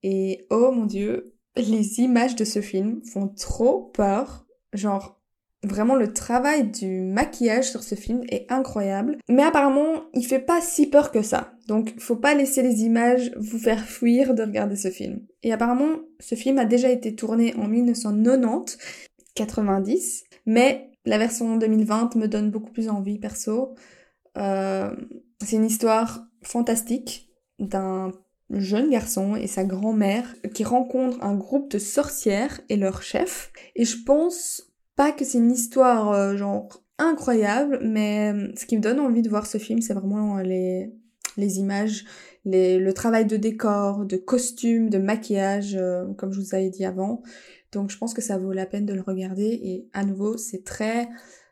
Et 0.03 0.47
oh 0.51 0.73
mon 0.73 0.87
dieu, 0.87 1.35
les 1.57 2.01
images 2.01 2.37
de 2.37 2.45
ce 2.45 2.61
film 2.61 3.03
font 3.05 3.29
trop 3.29 3.91
peur. 3.95 4.47
Genre, 4.73 5.21
Vraiment, 5.63 5.95
le 5.95 6.15
travail 6.15 6.71
du 6.71 7.03
maquillage 7.03 7.71
sur 7.71 7.83
ce 7.83 7.95
film 7.95 8.23
est 8.31 8.51
incroyable. 8.51 9.19
Mais 9.29 9.43
apparemment, 9.43 10.05
il 10.15 10.25
fait 10.25 10.39
pas 10.39 10.63
si 10.63 10.87
peur 10.87 11.11
que 11.11 11.21
ça. 11.21 11.53
Donc, 11.69 12.01
faut 12.01 12.17
pas 12.17 12.35
laisser 12.35 12.63
les 12.63 12.83
images 12.83 13.31
vous 13.37 13.59
faire 13.59 13.85
fuir 13.85 14.35
de 14.35 14.43
regarder 14.43 14.77
ce 14.77 14.91
film. 14.91 15.21
Et 15.43 15.53
apparemment, 15.53 15.99
ce 16.19 16.35
film 16.35 16.59
a 16.59 16.65
déjà 16.65 16.89
été 16.89 17.15
tourné 17.15 17.55
en 17.57 17.69
1990, 17.69 18.79
90. 19.35 20.25
Mais 20.47 20.91
la 21.05 21.19
version 21.19 21.59
2020 21.59 22.17
me 22.17 22.27
donne 22.27 22.51
beaucoup 22.51 22.73
plus 22.73 22.89
envie, 22.89 23.19
perso. 23.19 23.75
Euh, 24.39 24.91
c'est 25.45 25.57
une 25.57 25.67
histoire 25.67 26.25
fantastique 26.43 27.31
d'un 27.59 28.13
jeune 28.51 28.91
garçon 28.91 29.37
et 29.37 29.47
sa 29.47 29.65
grand-mère 29.65 30.35
qui 30.55 30.65
rencontrent 30.65 31.23
un 31.23 31.35
groupe 31.35 31.71
de 31.71 31.79
sorcières 31.79 32.61
et 32.69 32.77
leur 32.77 33.03
chef. 33.03 33.53
Et 33.77 33.85
je 33.85 34.03
pense 34.05 34.71
pas 34.97 35.13
que 35.13 35.25
c'est 35.25 35.39
une 35.39 35.53
histoire 35.53 36.11
euh, 36.11 36.37
genre 36.37 36.83
incroyable, 36.99 37.81
mais 37.83 38.33
euh, 38.35 38.53
ce 38.57 38.67
qui 38.67 38.77
me 38.77 38.83
donne 38.83 39.01
envie 39.01 39.23
de 39.23 39.29
voir 39.29 39.47
ce 39.47 39.59
film, 39.59 39.81
c'est 39.81 39.95
vraiment 39.95 40.39
euh, 40.39 40.43
les, 40.43 40.93
les 41.37 41.59
images, 41.59 42.05
le 42.45 42.91
travail 42.91 43.27
de 43.27 43.37
décor, 43.37 44.05
de 44.05 44.17
costume, 44.17 44.91
de 44.91 44.99
maquillage, 44.99 45.79
comme 46.17 46.33
je 46.33 46.41
vous 46.41 46.55
avais 46.55 46.71
dit 46.71 46.85
avant. 46.85 47.23
Donc 47.73 47.91
je 47.91 47.99
pense 47.99 48.15
que 48.15 48.23
ça 48.23 48.39
vaut 48.39 48.53
la 48.53 48.67
peine 48.67 48.87
de 48.87 48.95
le 48.95 49.03
regarder 49.03 49.61
et 49.63 49.89
à 49.93 50.05
nouveau, 50.05 50.37
c'est 50.37 50.65
très 50.65 51.09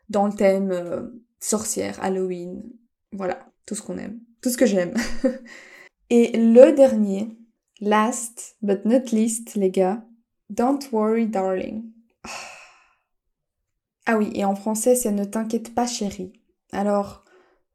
dans 0.09 0.25
le 0.25 0.33
thème 0.33 1.11
sorcière, 1.39 1.97
Halloween. 2.03 2.63
Voilà, 3.11 3.47
tout 3.67 3.75
ce 3.75 3.83
qu'on 3.83 3.97
aime, 3.97 4.19
tout 4.41 4.49
ce 4.49 4.57
que 4.57 4.65
j'aime. 4.65 4.93
et 6.09 6.31
le 6.37 6.71
dernier, 6.73 7.37
last 7.81 8.57
but 8.61 8.85
not 8.85 9.11
least, 9.11 9.55
les 9.55 9.69
gars, 9.69 10.03
Don't 10.49 10.79
Worry 10.91 11.27
Darling. 11.27 11.83
Ah. 12.23 14.17
Oui, 14.17 14.31
et 14.33 14.43
en 14.43 14.55
français, 14.55 14.95
c'est 14.95 15.11
Ne 15.11 15.23
t'inquiète 15.23 15.75
pas 15.75 15.85
chérie. 15.85 16.33
Alors, 16.71 17.23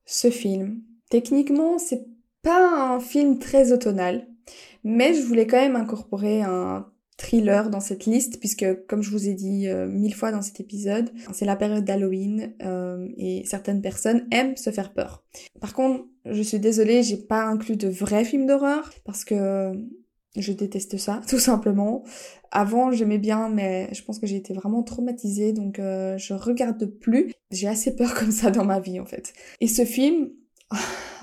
ce 0.04 0.30
film, 0.30 0.82
techniquement, 1.08 1.78
c'est 1.78 2.06
pas 2.42 2.94
un 2.94 3.00
film 3.00 3.38
très 3.38 3.72
automnal, 3.72 4.26
mais 4.82 5.14
je 5.14 5.22
voulais 5.22 5.46
quand 5.46 5.60
même 5.60 5.76
incorporer 5.76 6.42
un 6.42 6.90
thriller 7.16 7.70
dans 7.70 7.80
cette 7.80 8.06
liste 8.06 8.40
puisque 8.40 8.66
comme 8.86 9.02
je 9.02 9.10
vous 9.10 9.28
ai 9.28 9.34
dit 9.34 9.68
euh, 9.68 9.86
mille 9.86 10.14
fois 10.14 10.32
dans 10.32 10.42
cet 10.42 10.60
épisode, 10.60 11.10
c'est 11.32 11.44
la 11.44 11.56
période 11.56 11.84
d'Halloween 11.84 12.54
euh, 12.62 13.08
et 13.16 13.44
certaines 13.46 13.82
personnes 13.82 14.26
aiment 14.32 14.56
se 14.56 14.70
faire 14.70 14.92
peur. 14.92 15.22
Par 15.60 15.74
contre, 15.74 16.04
je 16.24 16.42
suis 16.42 16.58
désolée, 16.58 17.02
j'ai 17.02 17.16
pas 17.16 17.44
inclus 17.44 17.76
de 17.76 17.88
vrais 17.88 18.24
films 18.24 18.46
d'horreur 18.46 18.90
parce 19.04 19.24
que 19.24 19.72
je 20.36 20.52
déteste 20.52 20.96
ça, 20.96 21.20
tout 21.28 21.38
simplement. 21.38 22.02
Avant, 22.50 22.92
j'aimais 22.92 23.18
bien, 23.18 23.48
mais 23.48 23.92
je 23.92 24.02
pense 24.02 24.18
que 24.18 24.26
j'ai 24.26 24.36
été 24.36 24.54
vraiment 24.54 24.82
traumatisée, 24.82 25.52
donc 25.52 25.78
euh, 25.78 26.16
je 26.18 26.34
regarde 26.34 26.86
plus. 26.86 27.32
J'ai 27.50 27.68
assez 27.68 27.94
peur 27.94 28.14
comme 28.18 28.30
ça 28.30 28.50
dans 28.50 28.64
ma 28.64 28.80
vie, 28.80 29.00
en 29.00 29.06
fait. 29.06 29.32
Et 29.60 29.66
ce 29.66 29.84
film, 29.84 30.30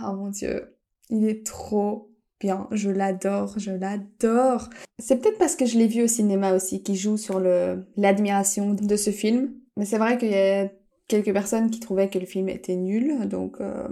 oh 0.03 0.13
mon 0.13 0.29
dieu, 0.29 0.75
il 1.09 1.27
est 1.27 1.45
trop 1.45 2.10
bien. 2.41 2.67
Je 2.71 2.89
l'adore, 2.89 3.57
je 3.57 3.71
l'adore. 3.71 4.69
C'est 4.99 5.21
peut-être 5.21 5.37
parce 5.37 5.55
que 5.55 5.65
je 5.65 5.77
l'ai 5.77 5.87
vu 5.87 6.03
au 6.03 6.07
cinéma 6.07 6.53
aussi, 6.53 6.83
qui 6.83 6.95
joue 6.95 7.17
sur 7.17 7.39
le 7.39 7.85
l'admiration 7.95 8.73
de 8.73 8.95
ce 8.95 9.11
film. 9.11 9.53
Mais 9.77 9.85
c'est 9.85 9.97
vrai 9.97 10.17
qu'il 10.17 10.31
y 10.31 10.35
a 10.35 10.69
quelques 11.07 11.31
personnes 11.31 11.69
qui 11.69 11.79
trouvaient 11.79 12.09
que 12.09 12.19
le 12.19 12.25
film 12.25 12.49
était 12.49 12.75
nul, 12.75 13.27
donc 13.27 13.61
euh, 13.61 13.87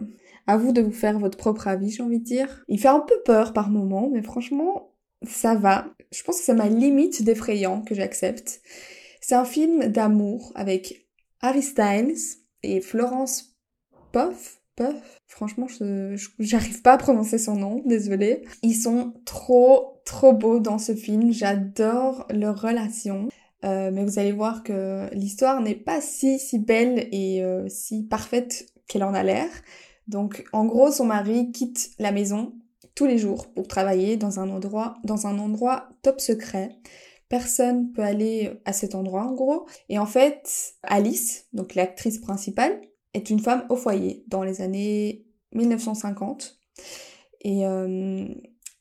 à 0.48 0.58
vous 0.58 0.72
de 0.72 0.82
vous 0.82 0.92
faire 0.92 1.20
votre 1.20 1.38
propre 1.38 1.68
avis, 1.68 1.92
j'ai 1.92 2.04
envie 2.04 2.20
de 2.20 2.26
dire. 2.26 2.64
Il 2.68 2.80
fait 2.80 2.88
un 2.88 3.02
peu 3.02 3.16
peur 3.24 3.54
par 3.54 3.70
moments, 3.70 4.10
mais 4.12 4.24
franchement, 4.24 4.96
ça 5.24 5.56
va. 5.56 5.88
Je 6.12 6.24
pense 6.24 6.40
que 6.40 6.44
c'est 6.44 6.54
ma 6.54 6.70
limite 6.70 7.24
d'effrayant 7.24 7.82
que 7.82 7.94
j'accepte. 7.94 8.62
C'est 9.22 9.36
un 9.36 9.46
film 9.46 9.88
d'amour 9.88 10.52
avec 10.56 11.08
Harry 11.42 11.62
Styles 11.62 12.18
et 12.64 12.82
Florence 12.82 13.56
Puff. 14.12 14.59
Franchement, 15.28 15.68
j'arrive 16.40 16.82
pas 16.82 16.94
à 16.94 16.98
prononcer 16.98 17.38
son 17.38 17.56
nom, 17.56 17.82
désolée. 17.86 18.44
Ils 18.64 18.76
sont 18.76 19.14
trop, 19.26 20.02
trop 20.06 20.34
beaux 20.34 20.60
dans 20.60 20.80
ce 20.80 20.96
film. 20.96 21.32
J'adore 21.32 22.26
leur 22.32 22.62
relation. 22.62 23.30
Euh, 23.66 23.92
mais 23.94 24.06
vous 24.06 24.20
allez 24.20 24.32
voir 24.32 24.64
que 24.64 25.14
l'histoire 25.14 25.62
n'est 25.62 25.76
pas 25.76 26.02
si, 26.02 26.40
si 26.40 26.60
belle 26.60 27.08
et 27.12 27.44
euh, 27.44 27.68
si 27.68 28.04
parfaite 28.04 28.68
qu'elle 28.88 29.04
en 29.04 29.14
a 29.14 29.24
l'air. 29.24 29.50
Donc, 30.08 30.46
en 30.54 30.66
gros, 30.66 30.92
son 30.92 31.06
mari 31.06 31.52
quitte 31.52 31.92
la 32.00 32.12
maison 32.12 32.54
tous 32.96 33.06
les 33.06 33.18
jours 33.18 33.52
pour 33.54 33.68
travailler 33.68 34.18
dans 34.18 34.40
un 34.40 34.50
endroit, 34.50 34.98
dans 35.04 35.28
un 35.28 35.40
endroit 35.40 35.90
top 36.02 36.20
secret. 36.20 36.70
Personne 37.30 37.92
peut 37.92 38.02
aller 38.02 38.60
à 38.66 38.74
cet 38.74 38.96
endroit 38.96 39.24
en 39.24 39.34
gros. 39.34 39.68
Et 39.88 40.00
en 40.00 40.08
fait, 40.08 40.74
Alice, 40.82 41.46
donc 41.54 41.76
l'actrice 41.76 42.18
principale, 42.18 42.82
est 43.14 43.30
une 43.30 43.40
femme 43.40 43.66
au 43.70 43.76
foyer 43.76 44.24
dans 44.28 44.44
les 44.44 44.62
années 44.62 45.26
1950. 45.54 46.60
Et 47.42 47.66
euh, 47.66 48.28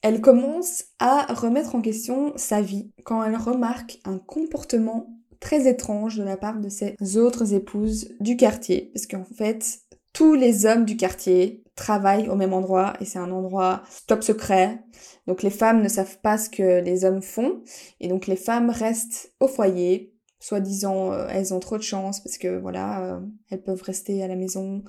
elle 0.02 0.20
commence 0.20 0.84
à 0.98 1.32
remettre 1.32 1.74
en 1.74 1.80
question 1.80 2.32
sa 2.36 2.60
vie 2.60 2.90
quand 3.04 3.22
elle 3.24 3.36
remarque 3.36 4.00
un 4.04 4.18
comportement 4.18 5.14
très 5.40 5.68
étrange 5.68 6.16
de 6.16 6.24
la 6.24 6.36
part 6.36 6.60
de 6.60 6.68
ses 6.68 6.96
autres 7.16 7.54
épouses 7.54 8.14
du 8.20 8.36
quartier. 8.36 8.90
Parce 8.92 9.06
qu'en 9.06 9.24
fait, 9.24 9.80
tous 10.12 10.34
les 10.34 10.66
hommes 10.66 10.84
du 10.84 10.96
quartier 10.96 11.62
travaillent 11.76 12.28
au 12.28 12.34
même 12.34 12.52
endroit 12.52 12.94
et 13.00 13.04
c'est 13.04 13.20
un 13.20 13.30
endroit 13.30 13.82
top 14.06 14.22
secret. 14.22 14.82
Donc 15.26 15.42
les 15.42 15.50
femmes 15.50 15.82
ne 15.82 15.88
savent 15.88 16.18
pas 16.20 16.38
ce 16.38 16.50
que 16.50 16.80
les 16.80 17.04
hommes 17.04 17.22
font 17.22 17.62
et 18.00 18.08
donc 18.08 18.26
les 18.26 18.36
femmes 18.36 18.70
restent 18.70 19.32
au 19.40 19.46
foyer, 19.46 20.12
soi-disant 20.40 21.12
euh, 21.12 21.26
elles 21.30 21.52
ont 21.52 21.60
trop 21.60 21.76
de 21.76 21.82
chance 21.82 22.20
parce 22.20 22.38
que 22.38 22.58
voilà, 22.58 23.04
euh, 23.04 23.20
elles 23.50 23.62
peuvent 23.62 23.82
rester 23.82 24.22
à 24.22 24.28
la 24.28 24.36
maison 24.36 24.84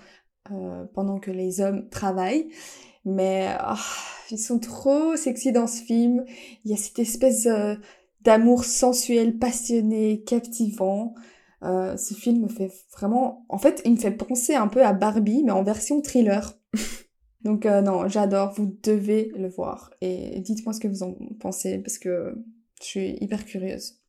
euh, 0.52 0.86
pendant 0.94 1.20
que 1.20 1.32
les 1.32 1.62
hommes 1.62 1.90
travaillent. 1.90 2.50
Mais 3.06 3.48
ah, 3.58 3.80
ils 4.30 4.40
sont 4.40 4.60
trop 4.60 5.16
sexy 5.16 5.52
dans 5.52 5.68
ce 5.68 5.82
film. 5.82 6.24
Il 6.64 6.72
y 6.72 6.74
a 6.74 6.78
cette 6.78 7.00
espèce 7.00 7.48
d'amour 8.22 8.66
sensuel, 8.66 9.38
passionné, 9.38 10.22
captivant. 10.24 11.16
Ce 11.62 12.14
film 12.14 12.44
me 12.44 12.50
fait 12.50 12.70
vraiment... 12.92 13.46
En 13.48 13.58
fait, 13.58 13.82
il 13.86 13.94
me 13.94 13.98
fait 13.98 14.12
penser 14.12 14.54
un 14.54 14.68
peu 14.68 14.86
à 14.86 14.92
Barbie, 14.92 15.44
mais 15.46 15.52
en 15.52 15.64
version 15.64 16.02
thriller. 16.02 16.60
donc 17.42 17.66
non, 17.66 18.08
j'adore, 18.10 18.54
vous 18.54 18.78
devez 18.84 19.32
le 19.36 19.48
voir. 19.48 19.92
Et 20.02 20.42
dites-moi 20.42 20.74
ce 20.74 20.82
que 20.82 20.90
vous 20.90 21.02
en 21.02 21.16
pensez, 21.40 21.80
parce 21.80 21.98
que 21.98 22.36
je 22.82 22.86
suis 22.86 23.18
hyper 23.22 23.46
curieuse. 23.46 24.00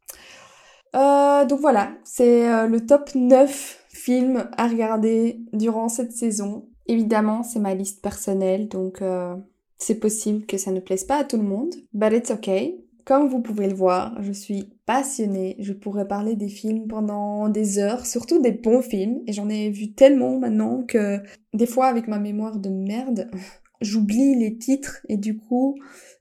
Euh, 0.95 1.45
donc 1.45 1.61
voilà, 1.61 1.93
c'est 2.05 2.67
le 2.67 2.85
top 2.85 3.15
9 3.15 3.87
films 3.91 4.49
à 4.57 4.67
regarder 4.67 5.41
durant 5.53 5.89
cette 5.89 6.13
saison. 6.13 6.69
Évidemment, 6.87 7.43
c'est 7.43 7.61
ma 7.61 7.75
liste 7.75 8.03
personnelle, 8.03 8.69
donc 8.69 9.01
c'est 9.81 9.99
possible 9.99 10.47
que 10.47 10.59
ça 10.59 10.71
ne 10.71 10.81
plaise 10.81 11.05
pas 11.05 11.17
à 11.17 11.25
tout 11.25 11.37
le 11.37 11.43
monde. 11.43 11.75
But 11.93 12.13
it's 12.13 12.31
okay. 12.31 12.85
Comme 13.05 13.29
vous 13.29 13.41
pouvez 13.41 13.67
le 13.67 13.75
voir, 13.75 14.17
je 14.23 14.31
suis 14.31 14.75
passionnée. 14.87 15.57
Je 15.59 15.73
pourrais 15.73 16.07
parler 16.07 16.37
des 16.37 16.49
films 16.49 16.87
pendant 16.87 17.49
des 17.49 17.79
heures, 17.79 18.07
surtout 18.07 18.41
des 18.41 18.53
bons 18.53 18.83
films. 18.83 19.21
Et 19.27 19.33
j'en 19.33 19.49
ai 19.49 19.71
vu 19.71 19.95
tellement 19.95 20.39
maintenant 20.39 20.85
que 20.87 21.19
des 21.55 21.67
fois, 21.67 21.87
avec 21.87 22.09
ma 22.09 22.19
mémoire 22.19 22.59
de 22.59 22.69
merde, 22.69 23.29
j'oublie 23.81 24.37
les 24.37 24.59
titres 24.59 25.01
et 25.09 25.17
du 25.17 25.39
coup, 25.39 25.77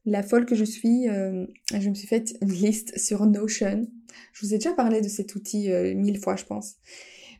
la 0.05 0.23
folle 0.23 0.45
que 0.45 0.55
je 0.55 0.63
suis, 0.63 1.09
euh, 1.09 1.45
je 1.77 1.89
me 1.89 1.95
suis 1.95 2.07
faite 2.07 2.33
une 2.41 2.51
liste 2.51 2.97
sur 2.97 3.25
Notion. 3.25 3.85
Je 4.34 4.46
vous 4.46 4.54
ai 4.54 4.58
déjà 4.58 4.74
parlé 4.74 5.01
de 5.01 5.08
cet 5.08 5.36
outil 5.36 5.72
euh, 5.72 5.94
mille 5.96 6.20
fois, 6.20 6.36
je 6.36 6.46
pense. 6.46 6.75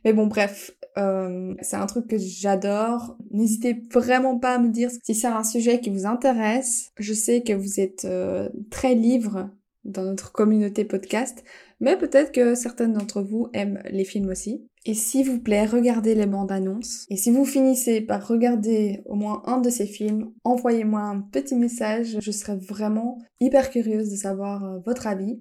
Mais 0.04 0.12
bon, 0.12 0.26
bref, 0.26 0.72
euh, 0.98 1.54
c'est 1.60 1.76
un 1.76 1.86
truc 1.86 2.06
que 2.06 2.18
j'adore. 2.18 3.16
N'hésitez 3.30 3.82
vraiment 3.92 4.38
pas 4.38 4.54
à 4.54 4.58
me 4.58 4.70
dire 4.70 4.90
si 5.04 5.14
c'est 5.14 5.26
un 5.26 5.44
sujet 5.44 5.80
qui 5.80 5.90
vous 5.90 6.06
intéresse. 6.06 6.92
Je 6.98 7.12
sais 7.12 7.42
que 7.42 7.52
vous 7.52 7.80
êtes 7.80 8.04
euh, 8.04 8.48
très 8.70 8.94
libre 8.94 9.50
dans 9.84 10.02
notre 10.02 10.32
communauté 10.32 10.84
podcast, 10.84 11.42
mais 11.80 11.96
peut-être 11.96 12.32
que 12.32 12.54
certaines 12.54 12.92
d'entre 12.92 13.22
vous 13.22 13.48
aiment 13.54 13.82
les 13.90 14.04
films 14.04 14.28
aussi. 14.28 14.66
Et 14.86 14.94
s'il 14.94 15.26
vous 15.26 15.38
plaît, 15.38 15.66
regardez 15.66 16.14
les 16.14 16.26
bandes 16.26 16.52
annonces. 16.52 17.06
Et 17.10 17.16
si 17.16 17.30
vous 17.30 17.44
finissez 17.44 18.00
par 18.00 18.26
regarder 18.26 19.02
au 19.06 19.14
moins 19.14 19.42
un 19.46 19.58
de 19.58 19.68
ces 19.68 19.86
films, 19.86 20.32
envoyez-moi 20.44 21.00
un 21.00 21.20
petit 21.20 21.54
message. 21.54 22.16
Je 22.20 22.30
serais 22.30 22.56
vraiment 22.56 23.18
hyper 23.40 23.70
curieuse 23.70 24.10
de 24.10 24.16
savoir 24.16 24.80
votre 24.84 25.06
avis. 25.06 25.38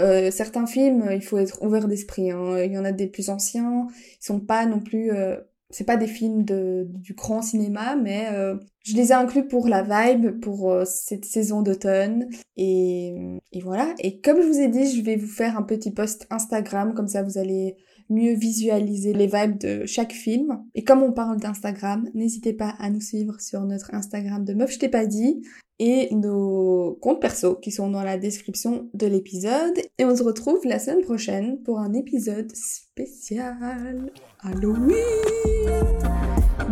Euh, 0.00 0.30
certains 0.30 0.66
films, 0.66 1.08
il 1.12 1.22
faut 1.22 1.38
être 1.38 1.62
ouvert 1.62 1.88
d'esprit. 1.88 2.30
Hein. 2.30 2.62
Il 2.64 2.72
y 2.72 2.78
en 2.78 2.84
a 2.84 2.92
des 2.92 3.06
plus 3.06 3.30
anciens, 3.30 3.86
ils 4.20 4.24
sont 4.24 4.40
pas 4.40 4.66
non 4.66 4.80
plus. 4.80 5.12
Euh, 5.12 5.36
c'est 5.70 5.84
pas 5.84 5.96
des 5.96 6.06
films 6.06 6.44
de, 6.44 6.86
du 6.88 7.14
grand 7.14 7.42
cinéma, 7.42 7.96
mais 7.96 8.28
euh, 8.32 8.54
je 8.84 8.94
les 8.94 9.10
ai 9.10 9.14
inclus 9.14 9.48
pour 9.48 9.66
la 9.66 9.82
vibe, 9.82 10.38
pour 10.40 10.72
cette 10.84 11.24
saison 11.24 11.62
d'automne. 11.62 12.28
Et, 12.56 13.40
et 13.52 13.60
voilà. 13.60 13.92
Et 13.98 14.20
comme 14.20 14.40
je 14.40 14.46
vous 14.46 14.60
ai 14.60 14.68
dit, 14.68 14.96
je 14.96 15.02
vais 15.02 15.16
vous 15.16 15.26
faire 15.26 15.58
un 15.58 15.62
petit 15.62 15.90
post 15.90 16.28
Instagram, 16.30 16.94
comme 16.94 17.08
ça 17.08 17.24
vous 17.24 17.36
allez 17.36 17.76
mieux 18.08 18.34
visualiser 18.34 19.12
les 19.12 19.26
vibes 19.26 19.58
de 19.58 19.86
chaque 19.86 20.12
film. 20.12 20.62
Et 20.74 20.84
comme 20.84 21.02
on 21.02 21.12
parle 21.12 21.38
d'Instagram, 21.38 22.08
n'hésitez 22.14 22.52
pas 22.52 22.74
à 22.78 22.90
nous 22.90 23.00
suivre 23.00 23.40
sur 23.40 23.62
notre 23.62 23.92
Instagram 23.94 24.44
de 24.44 24.54
Meuf 24.54 24.72
je 24.72 24.78
t'ai 24.78 24.88
pas 24.88 25.06
dit 25.06 25.42
et 25.78 26.14
nos 26.14 26.98
comptes 27.00 27.20
perso 27.20 27.56
qui 27.56 27.70
sont 27.70 27.90
dans 27.90 28.02
la 28.02 28.18
description 28.18 28.88
de 28.94 29.06
l'épisode. 29.06 29.78
Et 29.98 30.04
on 30.04 30.16
se 30.16 30.22
retrouve 30.22 30.60
la 30.64 30.78
semaine 30.78 31.02
prochaine 31.02 31.58
pour 31.62 31.78
un 31.78 31.92
épisode 31.92 32.50
spécial 32.54 34.10
Halloween. 34.42 34.94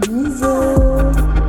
Bisous 0.01 1.44